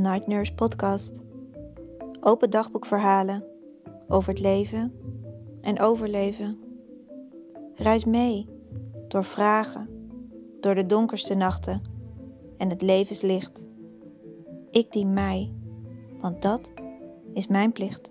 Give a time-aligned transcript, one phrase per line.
[0.00, 1.20] Night Nurse Podcast.
[2.20, 3.44] Open dagboekverhalen
[4.08, 4.94] over het leven
[5.60, 6.58] en overleven.
[7.74, 8.48] Reis mee
[9.08, 9.88] door vragen,
[10.60, 11.82] door de donkerste nachten
[12.56, 13.64] en het levenslicht.
[14.70, 15.52] Ik dien mij,
[16.20, 16.72] want dat
[17.32, 18.10] is mijn plicht.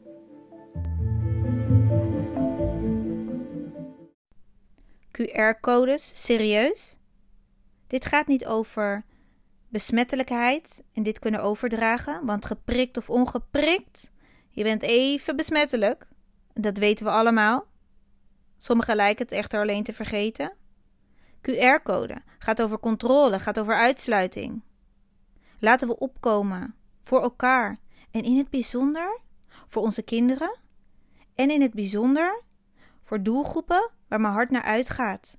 [5.11, 6.97] QR-codes, serieus?
[7.87, 9.05] Dit gaat niet over
[9.69, 14.11] besmettelijkheid en dit kunnen overdragen, want geprikt of ongeprikt,
[14.49, 16.07] je bent even besmettelijk.
[16.53, 17.65] Dat weten we allemaal.
[18.57, 20.53] Sommigen lijken het echter alleen te vergeten.
[21.41, 24.61] QR-code gaat over controle, gaat over uitsluiting.
[25.59, 27.79] Laten we opkomen voor elkaar
[28.11, 29.19] en in het bijzonder
[29.67, 30.57] voor onze kinderen
[31.35, 32.43] en in het bijzonder
[33.03, 35.37] voor doelgroepen waar mijn hart naar uitgaat.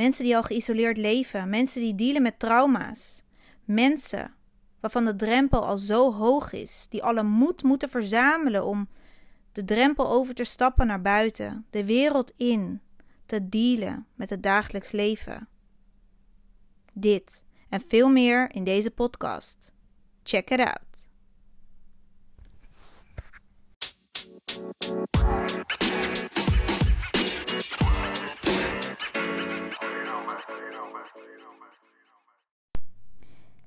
[0.00, 3.22] Mensen die al geïsoleerd leven, mensen die dealen met trauma's,
[3.64, 4.34] mensen
[4.80, 8.88] waarvan de drempel al zo hoog is, die alle moed moeten verzamelen om
[9.52, 12.80] de drempel over te stappen naar buiten, de wereld in,
[13.26, 15.48] te dealen met het dagelijks leven.
[16.92, 19.72] Dit en veel meer in deze podcast.
[20.22, 21.08] Check it out.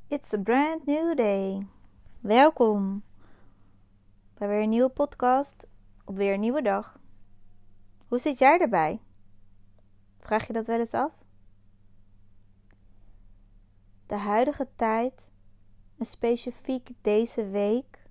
[0.08, 1.68] It's a brand new day.
[2.20, 3.04] Welkom
[4.34, 5.68] bij weer een nieuwe podcast
[6.06, 7.00] op weer een nieuwe dag.
[8.08, 9.02] Hoe zit jij erbij?
[10.20, 11.12] Vraag je dat wel eens af?
[14.06, 15.28] De huidige tijd,
[15.98, 18.10] en specifiek deze week,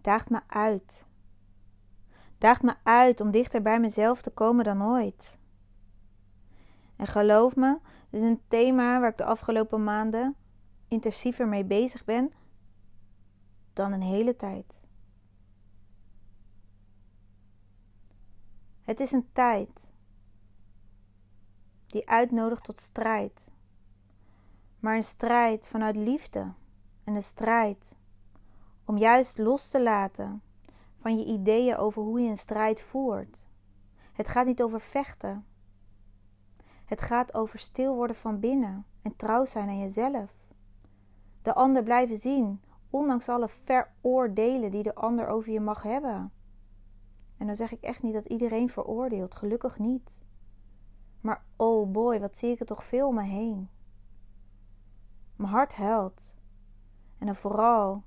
[0.00, 1.04] daagt me uit.
[2.38, 5.38] Daagt me uit om dichter bij mezelf te komen dan ooit.
[7.02, 7.78] En geloof me,
[8.10, 10.36] dit is een thema waar ik de afgelopen maanden
[10.88, 12.30] intensiever mee bezig ben
[13.72, 14.80] dan een hele tijd.
[18.82, 19.90] Het is een tijd
[21.86, 23.46] die uitnodigt tot strijd,
[24.80, 26.52] maar een strijd vanuit liefde
[27.04, 27.96] en een strijd
[28.84, 30.42] om juist los te laten
[31.00, 33.48] van je ideeën over hoe je een strijd voert.
[34.12, 35.46] Het gaat niet over vechten.
[36.92, 40.34] Het gaat over stil worden van binnen en trouw zijn aan jezelf
[41.42, 46.32] de ander blijven zien, ondanks alle veroordelen die de ander over je mag hebben.
[47.36, 50.22] En dan zeg ik echt niet dat iedereen veroordeelt, gelukkig niet.
[51.20, 53.68] Maar oh boy, wat zie ik er toch veel om me heen.
[55.36, 56.34] Mijn hart huilt.
[57.18, 58.02] En dan vooral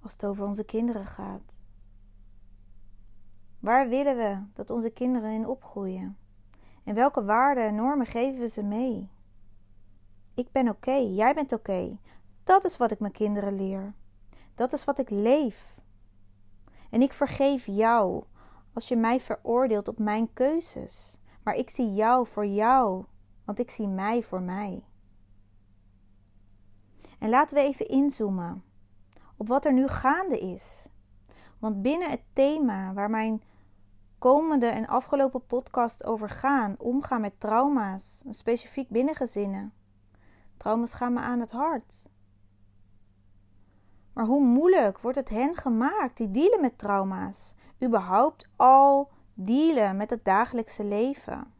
[0.00, 1.56] als het over onze kinderen gaat.
[3.58, 6.20] Waar willen we dat onze kinderen in opgroeien?
[6.84, 9.10] En welke waarden en normen geven we ze mee?
[10.34, 11.98] Ik ben oké, jij bent oké.
[12.44, 13.94] Dat is wat ik mijn kinderen leer.
[14.54, 15.76] Dat is wat ik leef.
[16.90, 18.24] En ik vergeef jou
[18.72, 21.20] als je mij veroordeelt op mijn keuzes.
[21.42, 23.04] Maar ik zie jou voor jou,
[23.44, 24.84] want ik zie mij voor mij.
[27.18, 28.64] En laten we even inzoomen
[29.36, 30.86] op wat er nu gaande is.
[31.58, 33.42] Want binnen het thema waar mijn
[34.22, 39.72] komende en afgelopen podcast over gaan, omgaan met trauma's, specifiek binnengezinnen,
[40.56, 42.08] Trauma's gaan me aan het hart.
[44.12, 47.54] Maar hoe moeilijk wordt het hen gemaakt die dealen met trauma's?
[47.84, 51.52] Überhaupt al dealen met het dagelijkse leven.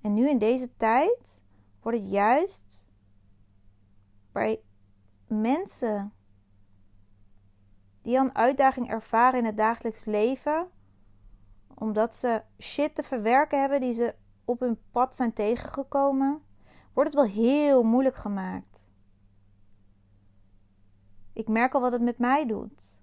[0.00, 1.40] En nu in deze tijd
[1.80, 2.86] wordt het juist
[4.32, 4.62] bij
[5.26, 6.12] mensen
[8.02, 10.70] die al een uitdaging ervaren in het dagelijks leven,
[11.82, 16.42] omdat ze shit te verwerken hebben die ze op hun pad zijn tegengekomen,
[16.92, 18.86] wordt het wel heel moeilijk gemaakt.
[21.32, 23.02] Ik merk al wat het met mij doet.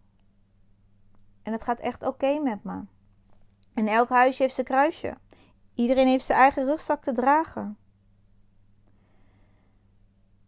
[1.43, 2.83] En het gaat echt oké met me.
[3.73, 5.17] En elk huisje heeft zijn kruisje.
[5.73, 7.77] Iedereen heeft zijn eigen rugzak te dragen.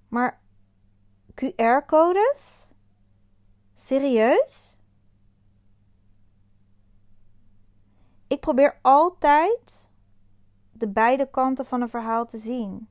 [0.07, 0.41] Maar
[1.33, 2.69] QR-codes?
[3.73, 4.71] Serieus?
[8.30, 9.89] Ik probeer altijd
[10.71, 12.89] de beide kanten van een verhaal te zien.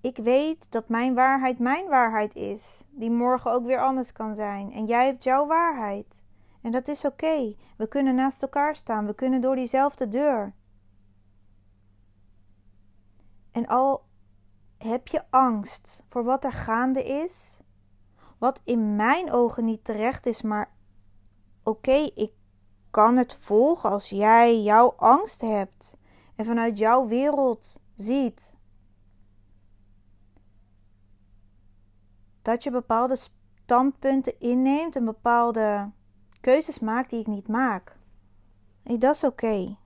[0.00, 4.72] Ik weet dat mijn waarheid mijn waarheid is, die morgen ook weer anders kan zijn.
[4.72, 6.22] En jij hebt jouw waarheid.
[6.62, 7.54] En dat is oké.
[7.76, 10.54] We kunnen naast elkaar staan, we kunnen door diezelfde deur.
[13.52, 14.04] En al
[14.78, 17.60] heb je angst voor wat er gaande is,
[18.38, 20.72] wat in mijn ogen niet terecht is, maar
[21.62, 22.32] oké, ik
[22.94, 25.96] kan het volgen als jij jouw angst hebt
[26.36, 28.56] en vanuit jouw wereld ziet
[32.42, 35.90] dat je bepaalde standpunten inneemt en bepaalde
[36.40, 37.96] keuzes maakt die ik niet maak.
[38.82, 39.76] Nee, dat is oké.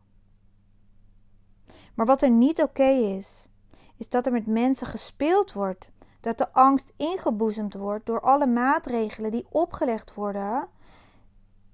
[1.95, 3.49] Maar wat er niet oké is,
[3.97, 5.91] is dat er met mensen gespeeld wordt.
[6.21, 10.69] Dat de angst ingeboezemd wordt door alle maatregelen die opgelegd worden,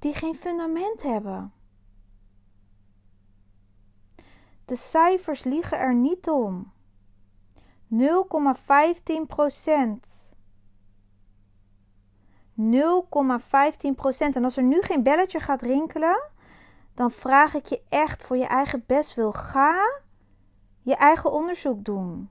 [0.04, 1.52] die geen fundament hebben.
[4.64, 6.72] De cijfers liegen er niet om.
[7.92, 10.32] 0,15 procent.
[12.60, 12.64] 0,15
[13.96, 14.36] procent.
[14.36, 16.30] En als er nu geen belletje gaat rinkelen,
[16.94, 19.32] dan vraag ik je echt voor je eigen bestwil.
[19.32, 20.00] Ga
[20.82, 22.30] je eigen onderzoek doen.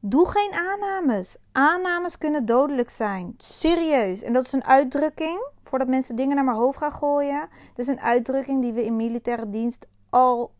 [0.00, 1.36] Doe geen aannames.
[1.52, 3.34] Aannames kunnen dodelijk zijn.
[3.36, 4.22] Serieus.
[4.22, 7.48] En dat is een uitdrukking, voordat mensen dingen naar mijn hoofd gaan gooien.
[7.68, 10.54] Dat is een uitdrukking die we in militaire dienst al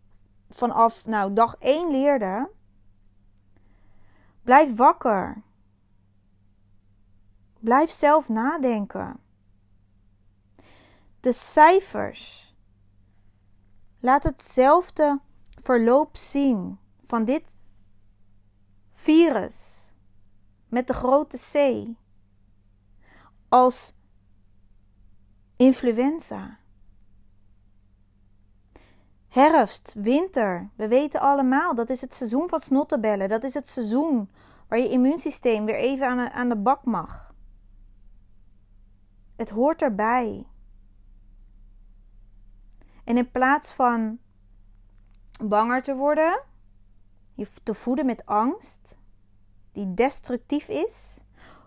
[0.50, 2.50] vanaf nou, dag 1 leerden.
[4.43, 5.43] Blijf wakker.
[7.59, 9.20] Blijf zelf nadenken.
[11.20, 12.55] De cijfers.
[14.00, 15.20] Laat hetzelfde
[15.61, 17.56] verloop zien van dit
[18.93, 19.91] virus
[20.69, 21.87] met de grote C
[23.49, 23.93] als
[25.62, 26.59] influenza.
[29.29, 30.70] Herfst, winter.
[30.76, 33.29] We weten allemaal, dat is het seizoen van snottenbellen.
[33.29, 34.31] Dat is het seizoen
[34.69, 37.35] waar je immuunsysteem weer even aan de, aan de bak mag.
[39.37, 40.47] Het hoort erbij.
[43.05, 44.19] En in plaats van
[45.44, 46.43] banger te worden,
[47.35, 48.97] je te voeden met angst,
[49.73, 51.17] die destructief is,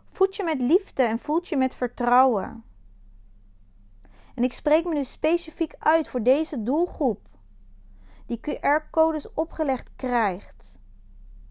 [0.06, 2.63] voed je met liefde en voed je met vertrouwen.
[4.35, 7.27] En ik spreek me nu specifiek uit voor deze doelgroep
[8.25, 10.77] die QR-codes opgelegd krijgt.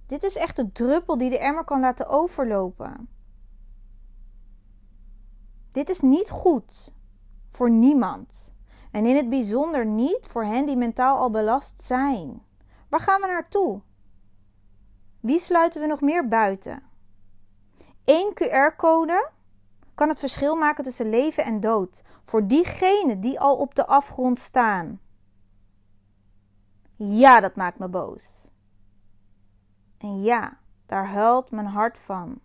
[0.07, 3.09] Dit is echt de druppel die de emmer kan laten overlopen.
[5.73, 6.95] Dit is niet goed
[7.51, 8.53] voor niemand.
[8.91, 12.43] En in het bijzonder niet voor hen die mentaal al belast zijn.
[12.89, 13.81] Waar gaan we naartoe?
[15.21, 16.83] Wie sluiten we nog meer buiten?
[18.05, 19.31] Eén QR-code
[19.95, 24.39] kan het verschil maken tussen leven en dood voor diegenen die al op de afgrond
[24.39, 25.01] staan.
[26.97, 28.51] Ja, dat maakt me boos.
[29.99, 32.41] En ja, daar huilt mijn hart van.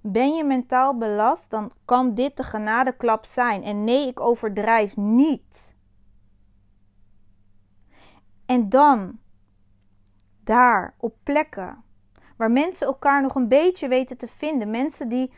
[0.00, 3.62] Ben je mentaal belast, dan kan dit de genadeklap zijn.
[3.62, 5.76] En nee, ik overdrijf niet.
[8.46, 9.18] En dan,
[10.44, 11.84] daar, op plekken
[12.36, 14.70] waar mensen elkaar nog een beetje weten te vinden.
[14.70, 15.32] Mensen die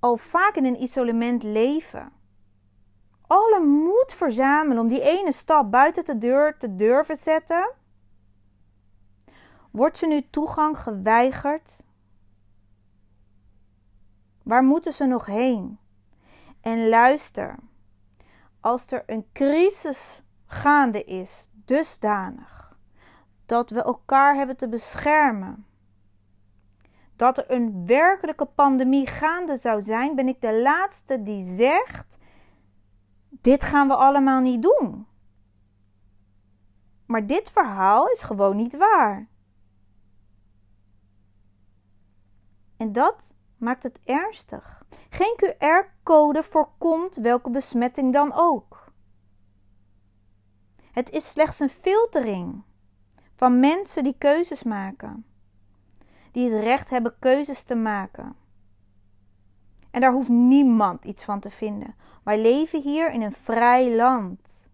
[0.00, 2.12] al vaak in een isolement leven
[3.30, 7.72] alle moed verzamelen om die ene stap buiten de deur te durven zetten?
[9.70, 11.82] Wordt ze nu toegang geweigerd?
[14.42, 15.78] Waar moeten ze nog heen?
[16.60, 17.58] En luister,
[18.60, 22.76] als er een crisis gaande is, dusdanig
[23.46, 25.66] dat we elkaar hebben te beschermen,
[27.20, 32.18] dat er een werkelijke pandemie gaande zou zijn, ben ik de laatste die zegt
[33.28, 35.06] dit gaan we allemaal niet doen.
[37.06, 39.28] Maar dit verhaal is gewoon niet waar.
[42.76, 44.82] En dat maakt het ernstig.
[45.10, 48.92] Geen QR-code voorkomt welke besmetting dan ook.
[50.92, 52.62] Het is slechts een filtering
[53.34, 55.24] van mensen die keuzes maken,
[56.32, 58.36] die het recht hebben keuzes te maken.
[59.90, 61.94] En daar hoeft niemand iets van te vinden.
[62.24, 64.68] Wij leven hier in een vrij land.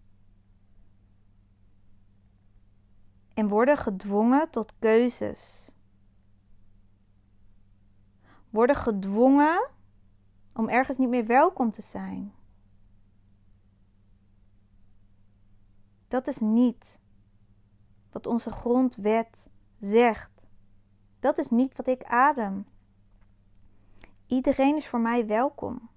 [3.35, 5.71] En worden gedwongen tot keuzes.
[8.51, 9.69] Worden gedwongen
[10.53, 12.33] om ergens niet meer welkom te zijn.
[16.09, 16.99] Dat is niet
[18.11, 19.47] wat onze grondwet
[19.81, 20.36] zegt.
[21.21, 22.67] Dat is niet wat ik adem.
[24.27, 25.91] Iedereen is voor mij welkom.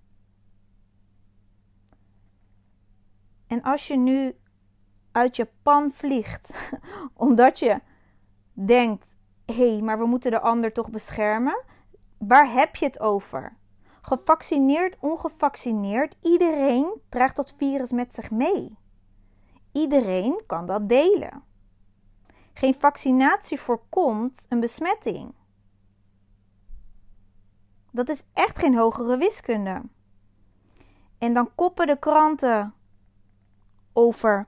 [3.47, 4.35] En als je nu
[5.11, 6.49] uit je pan vliegt,
[7.13, 7.81] omdat je
[8.53, 11.63] denkt: hé, hey, maar we moeten de ander toch beschermen,
[12.17, 13.57] waar heb je het over?
[14.01, 18.77] Gevaccineerd, ongevaccineerd, iedereen draagt dat virus met zich mee.
[19.71, 21.43] Iedereen kan dat delen.
[22.59, 25.33] Geen vaccinatie voorkomt een besmetting.
[27.91, 29.81] Dat is echt geen hogere wiskunde.
[31.17, 32.73] En dan koppen de kranten
[33.93, 34.47] over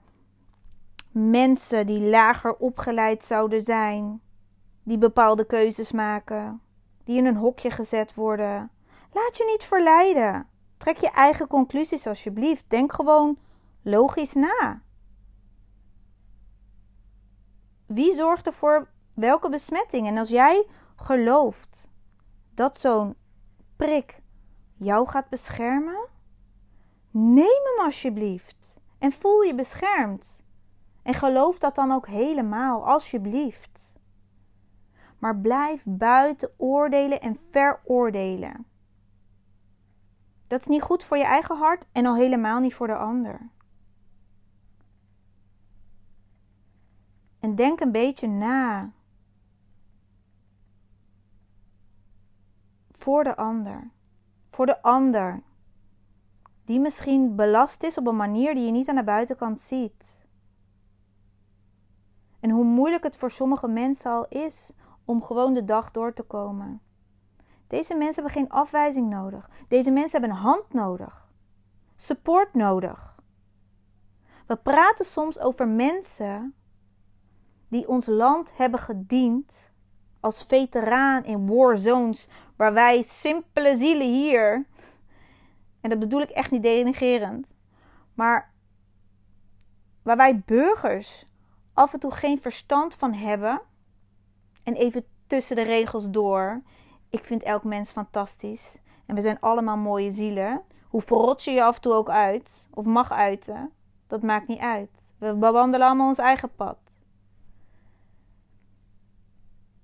[1.12, 4.22] mensen die lager opgeleid zouden zijn,
[4.84, 6.62] die bepaalde keuzes maken.
[7.04, 8.72] die in een hokje gezet worden.
[9.12, 10.48] Laat je niet verleiden.
[10.78, 12.66] Trek je eigen conclusies alsjeblieft.
[12.68, 13.38] Denk gewoon
[13.82, 14.82] logisch na.
[17.94, 20.08] Wie zorgt er voor welke besmetting?
[20.08, 21.90] En als jij gelooft
[22.54, 23.16] dat zo'n
[23.76, 24.22] prik
[24.78, 26.08] jou gaat beschermen,
[27.12, 28.74] neem hem alsjeblieft.
[29.00, 30.44] En voel je beschermd.
[31.04, 33.94] En geloof dat dan ook helemaal, alsjeblieft.
[35.20, 38.66] Maar blijf buiten oordelen en veroordelen.
[40.48, 43.50] Dat is niet goed voor je eigen hart en al helemaal niet voor de ander.
[47.42, 48.92] En denk een beetje na.
[52.92, 53.92] Voor de ander.
[54.50, 55.44] Voor de ander.
[56.66, 60.26] Die misschien belast is op een manier die je niet aan de buitenkant ziet.
[62.40, 64.74] En hoe moeilijk het voor sommige mensen al is
[65.06, 66.82] om gewoon de dag door te komen.
[67.68, 69.50] Deze mensen hebben geen afwijzing nodig.
[69.68, 71.32] Deze mensen hebben een hand nodig.
[71.96, 73.20] Support nodig.
[74.48, 76.56] We praten soms over mensen
[77.72, 79.54] die ons land hebben gediend
[80.20, 84.66] als veteraan in war zones, waar wij simpele zielen hier,
[85.82, 87.54] en dat bedoel ik echt niet denigerend,
[88.14, 88.54] maar
[90.02, 91.26] waar wij burgers
[91.74, 93.62] af en toe geen verstand van hebben
[94.64, 96.62] en even tussen de regels door.
[97.10, 100.62] Ik vind elk mens fantastisch en we zijn allemaal mooie zielen.
[100.88, 103.72] Hoe verrot je je af en toe ook uit, of mag uiten,
[104.08, 104.90] dat maakt niet uit.
[105.18, 106.78] We bewandelen allemaal ons eigen pad.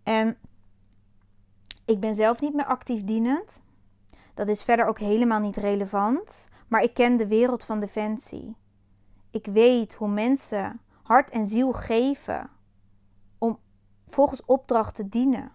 [0.07, 0.37] En
[1.85, 3.61] ik ben zelf niet meer actief dienend.
[4.33, 6.49] Dat is verder ook helemaal niet relevant.
[6.67, 8.55] Maar ik ken de wereld van defensie.
[9.31, 12.49] Ik weet hoe mensen hart en ziel geven
[13.37, 13.59] om
[14.05, 15.51] volgens opdracht te dienen.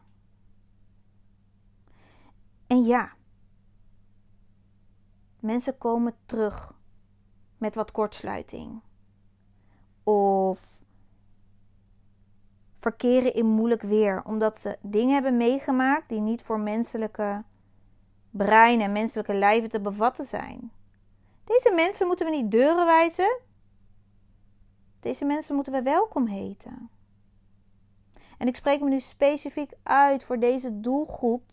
[2.67, 3.13] En ja,
[5.41, 6.75] mensen komen terug
[7.59, 8.83] met wat kortsluiting.
[10.03, 10.82] Of
[12.83, 17.45] verkeren in moeilijk weer, omdat ze dingen hebben meegemaakt die niet voor menselijke
[18.31, 20.73] brein en menselijke lijven te bevatten zijn.
[21.45, 23.41] Deze mensen moeten we niet deuren wijzen.
[25.01, 26.91] Deze mensen moeten we welkom heten.
[28.39, 31.53] En ik spreek me nu specifiek uit voor deze doelgroep,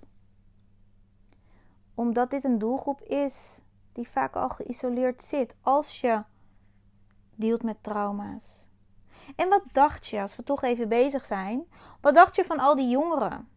[1.96, 6.24] omdat dit een doelgroep is die vaak al geïsoleerd zit als je
[7.36, 8.68] dealt met trauma's.
[9.36, 11.66] En wat dacht je, als we toch even bezig zijn,
[12.02, 13.50] wat dacht je van al die jongeren?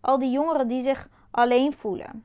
[0.00, 2.24] Al die jongeren die zich alleen voelen.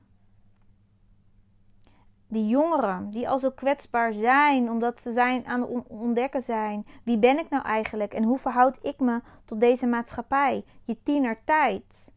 [2.28, 6.86] Die jongeren die al zo kwetsbaar zijn omdat ze zijn aan het ontdekken zijn.
[7.04, 10.66] Wie ben ik nou eigenlijk en hoe verhoud ik me tot deze maatschappij?
[10.84, 12.08] Je tienertijd.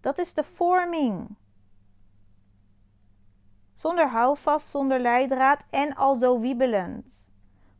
[0.00, 1.36] Dat is de vorming.
[3.74, 7.30] Zonder houvast, zonder leidraad en al zo wiebelend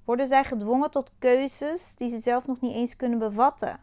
[0.05, 3.81] worden zij gedwongen tot keuzes die ze zelf nog niet eens kunnen bevatten.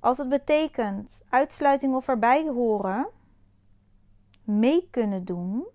[0.00, 3.08] Als het betekent uitsluiting of erbij horen,
[4.44, 5.66] mee kunnen doen,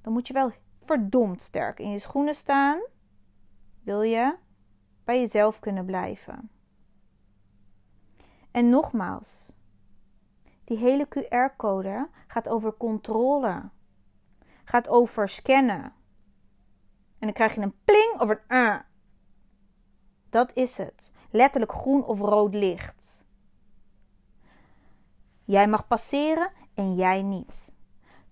[0.00, 0.52] dan moet je wel
[0.84, 2.82] verdomd sterk in je schoenen staan.
[3.82, 4.36] Wil je
[5.04, 6.50] bij jezelf kunnen blijven.
[8.50, 9.52] En nogmaals,
[10.64, 13.70] die hele QR-code gaat over controle,
[14.64, 16.03] gaat over scannen en
[17.24, 18.78] dan krijg je een pling of een uh.
[20.30, 21.10] Dat is het.
[21.30, 23.22] Letterlijk groen of rood licht.
[25.44, 27.64] Jij mag passeren en jij niet.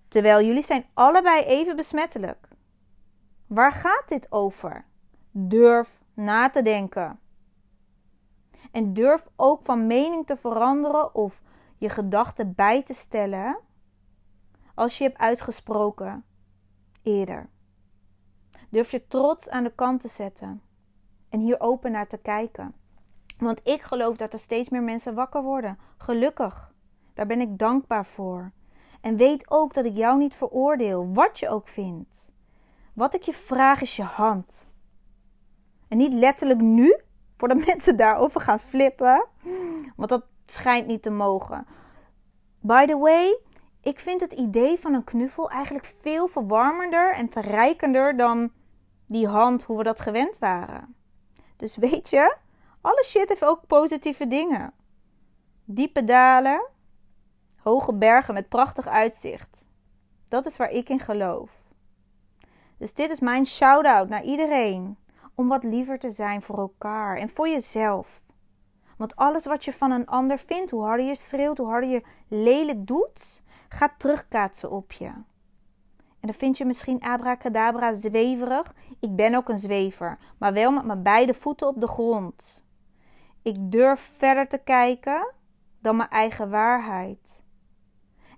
[0.07, 2.47] Terwijl jullie zijn allebei even besmettelijk.
[3.47, 4.85] Waar gaat dit over?
[5.31, 7.19] Durf na te denken.
[8.71, 11.41] En durf ook van mening te veranderen of
[11.77, 13.57] je gedachten bij te stellen
[14.75, 16.25] als je hebt uitgesproken
[17.03, 17.49] eerder.
[18.73, 20.61] Durf je trots aan de kant te zetten
[21.29, 22.73] en hier open naar te kijken.
[23.37, 25.77] Want ik geloof dat er steeds meer mensen wakker worden.
[25.97, 26.73] Gelukkig.
[27.13, 28.51] Daar ben ik dankbaar voor.
[29.01, 32.31] En weet ook dat ik jou niet veroordeel, wat je ook vindt.
[32.93, 34.67] Wat ik je vraag is je hand.
[35.87, 36.97] En niet letterlijk nu,
[37.37, 39.25] voordat mensen daarover gaan flippen.
[39.95, 41.67] Want dat schijnt niet te mogen.
[42.59, 43.39] By the way,
[43.81, 48.51] ik vind het idee van een knuffel eigenlijk veel verwarmender en verrijkender dan
[49.05, 50.95] die hand, hoe we dat gewend waren.
[51.55, 52.35] Dus weet je,
[52.81, 54.73] alle shit heeft ook positieve dingen.
[55.65, 56.69] Diepe dalen,
[57.57, 59.63] hoge bergen met prachtig uitzicht.
[60.27, 61.51] Dat is waar ik in geloof.
[62.77, 64.97] Dus dit is mijn shout-out naar iedereen.
[65.35, 68.21] Om wat liever te zijn voor elkaar en voor jezelf.
[68.97, 72.03] Want alles wat je van een ander vindt, hoe harder je schreeuwt, hoe harder je
[72.27, 75.11] lelijk doet, gaat terugkaatsen op je.
[76.23, 78.75] En dan vind je misschien abracadabra zweverig.
[78.99, 82.63] Ik ben ook een zwever, maar wel met mijn beide voeten op de grond.
[83.41, 85.33] Ik durf verder te kijken
[85.79, 87.41] dan mijn eigen waarheid.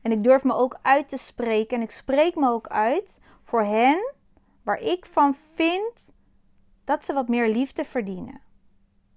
[0.02, 3.64] En ik durf me ook uit te spreken en ik spreek me ook uit voor
[3.64, 4.14] hen
[4.64, 6.14] waar ik van vind
[6.84, 8.42] dat ze wat meer liefde verdienen.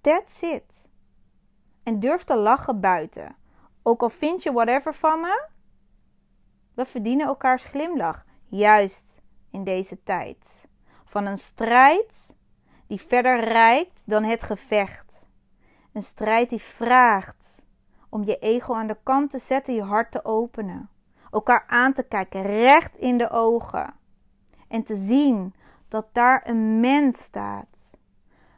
[0.01, 0.87] That's it.
[1.83, 3.37] En durf te lachen buiten.
[3.83, 5.47] Ook al vind je whatever van me,
[6.75, 8.27] we verdienen elkaars glimlach.
[8.49, 10.67] Juist in deze tijd.
[11.05, 12.13] Van een strijd
[12.87, 15.27] die verder reikt dan het gevecht.
[15.93, 17.63] Een strijd die vraagt
[18.09, 20.91] om je ego aan de kant te zetten, je hart te openen.
[21.31, 23.95] Elkaar aan te kijken, recht in de ogen.
[24.69, 25.55] En te zien
[25.89, 27.91] dat daar een mens staat.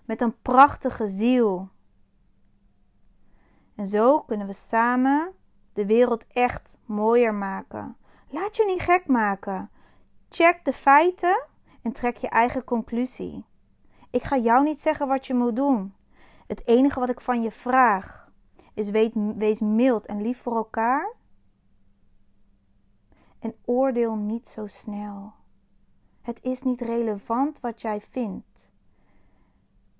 [0.05, 1.69] Met een prachtige ziel.
[3.77, 5.33] En zo kunnen we samen
[5.73, 7.97] de wereld echt mooier maken.
[8.29, 9.71] Laat je niet gek maken.
[10.33, 11.47] Check de feiten
[11.83, 13.45] en trek je eigen conclusie.
[14.11, 15.95] Ik ga jou niet zeggen wat je moet doen.
[16.47, 18.33] Het enige wat ik van je vraag
[18.75, 21.15] is: wees mild en lief voor elkaar.
[23.39, 25.33] En oordeel niet zo snel.
[26.21, 28.71] Het is niet relevant wat jij vindt.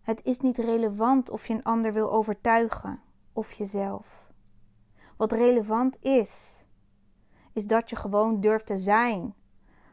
[0.03, 3.01] Het is niet relevant of je een ander wil overtuigen
[3.33, 4.33] of jezelf.
[5.17, 6.65] Wat relevant is,
[7.53, 9.35] is dat je gewoon durft te zijn.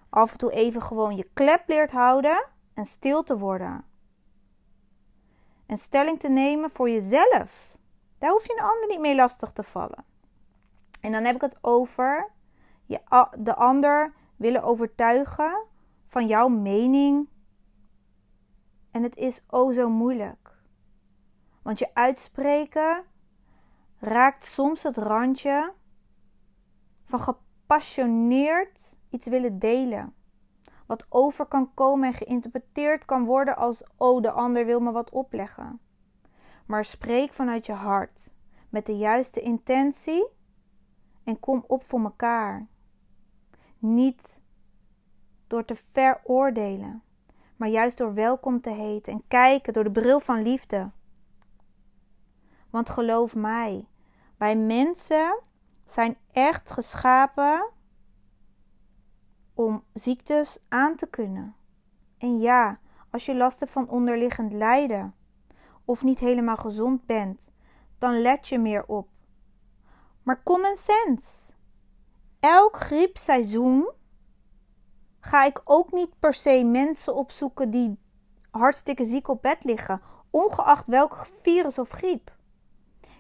[0.10, 3.86] Af en toe even gewoon je klep leert houden en stil te worden.
[5.66, 7.78] En stelling te nemen voor jezelf.
[8.18, 10.06] Daar hoef je een ander niet mee lastig te vallen.
[11.02, 12.32] En dan heb ik het over
[12.86, 13.02] je,
[13.40, 15.66] de ander willen overtuigen
[16.06, 17.30] van jouw mening.
[18.92, 20.58] En het is o zo moeilijk.
[21.62, 23.06] Want je uitspreken
[24.00, 25.74] raakt soms het randje
[27.04, 30.14] van gepassioneerd iets willen delen.
[30.86, 35.10] Wat over kan komen en geïnterpreteerd kan worden als: oh, de ander wil me wat
[35.10, 35.80] opleggen.
[36.66, 38.32] Maar spreek vanuit je hart,
[38.70, 40.28] met de juiste intentie
[41.24, 42.68] en kom op voor elkaar.
[43.80, 44.40] Niet
[45.48, 47.04] door te veroordelen,
[47.56, 50.92] maar juist door welkom te heten en kijken door de bril van liefde.
[52.70, 53.88] Want geloof mij,
[54.38, 55.40] wij mensen
[55.86, 57.70] zijn echt geschapen
[59.58, 61.56] om ziektes aan te kunnen.
[62.18, 62.80] En ja,
[63.12, 65.16] als je last hebt van onderliggend lijden
[65.86, 67.52] of niet helemaal gezond bent,
[67.98, 69.10] dan let je meer op.
[70.24, 71.54] Maar common sense.
[72.40, 73.92] Elk griepseizoen
[75.20, 78.00] ga ik ook niet per se mensen opzoeken die
[78.52, 82.36] hartstikke ziek op bed liggen, ongeacht welk virus of griep.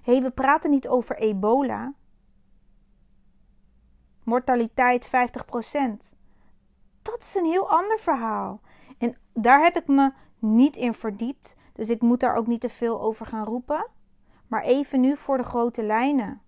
[0.01, 1.93] Hé, we praten niet over ebola.
[4.23, 6.16] Mortaliteit 50%.
[7.07, 8.61] Dat is een heel ander verhaal.
[8.97, 11.55] En daar heb ik me niet in verdiept.
[11.73, 13.87] Dus ik moet daar ook niet te veel over gaan roepen.
[14.47, 16.41] Maar even nu voor de grote lijnen.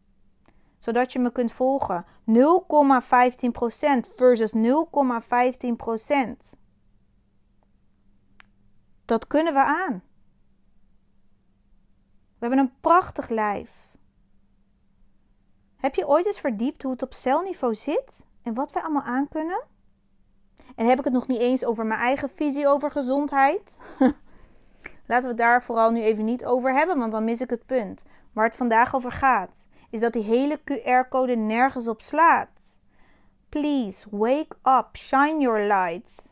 [0.77, 2.05] Zodat je me kunt volgen.
[2.05, 2.13] 0,15%
[4.15, 4.59] versus 0,15%.
[9.05, 10.03] Dat kunnen we aan.
[12.39, 13.87] We hebben een prachtig lijf.
[15.75, 19.27] Heb je ooit eens verdiept hoe het op celniveau zit en wat wij allemaal aan
[19.27, 19.63] kunnen?
[20.75, 23.79] En heb ik het nog niet eens over mijn eigen visie over gezondheid?
[25.09, 27.65] Laten we het daar vooral nu even niet over hebben, want dan mis ik het
[27.65, 28.05] punt.
[28.33, 32.79] Waar het vandaag over gaat, is dat die hele QR-code nergens op slaat.
[33.49, 36.29] Please, wake up, shine your light.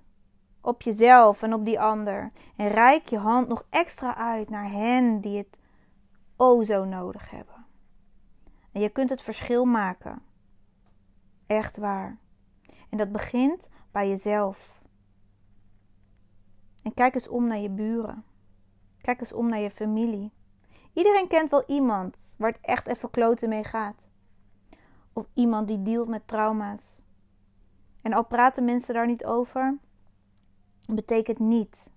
[0.62, 2.32] Op jezelf en op die ander.
[2.56, 5.60] En reik je hand nog extra uit naar hen die het
[6.36, 7.66] o zo nodig hebben.
[8.72, 10.22] En je kunt het verschil maken.
[11.48, 12.18] Echt waar.
[12.90, 14.82] En dat begint bij jezelf.
[16.84, 18.24] En kijk eens om naar je buren.
[19.02, 20.32] Kijk eens om naar je familie.
[20.94, 24.08] Iedereen kent wel iemand waar het echt even kloten mee gaat.
[25.14, 26.96] Of iemand die dealt met trauma's.
[28.02, 29.78] En al praten mensen daar niet over,
[30.88, 31.92] betekent niet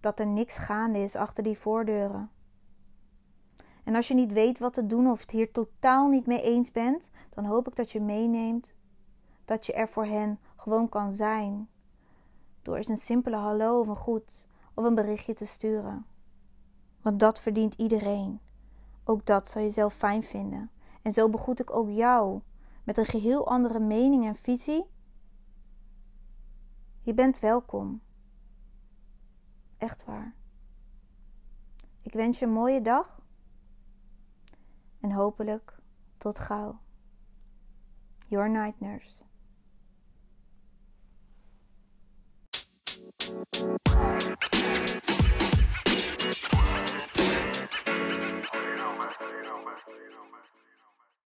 [0.00, 2.30] dat er niks gaande is achter die voordeuren.
[3.84, 6.70] En als je niet weet wat te doen of het hier totaal niet mee eens
[6.70, 8.74] bent, dan hoop ik dat je meeneemt
[9.44, 11.68] dat je er voor hen gewoon kan zijn.
[12.62, 16.06] Door eens een simpele hallo of een goed of een berichtje te sturen.
[17.00, 18.40] Want dat verdient iedereen.
[19.04, 20.70] Ook dat zou je zelf fijn vinden.
[21.02, 22.40] En zo begroet ik ook jou
[22.84, 24.84] met een geheel andere mening en visie.
[27.00, 28.02] Je bent welkom.
[29.78, 30.34] Echt waar.
[32.02, 33.20] Ik wens je een mooie dag
[35.00, 35.78] En hopelijk
[36.18, 36.80] tot gauw.
[38.26, 39.22] Your Night Nurse.
[43.32, 44.91] Thank you.